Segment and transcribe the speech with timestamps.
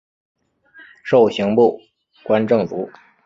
[1.03, 1.79] 授刑部
[2.23, 2.89] 观政卒。